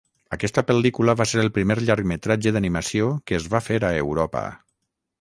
[0.35, 4.47] Aquesta pel·lícula va ser el primer llargmetratge d'animació que es va fer a Europa.